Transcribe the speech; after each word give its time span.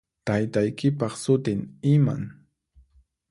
Taytaykipaq 0.27 1.13
sutin 1.23 1.61
iman? 1.93 2.21